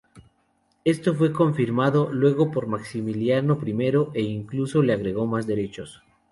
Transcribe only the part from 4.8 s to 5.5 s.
le agregó más